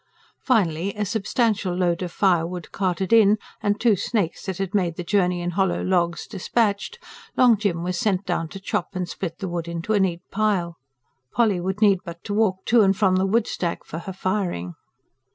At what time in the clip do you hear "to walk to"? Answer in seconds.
12.23-12.81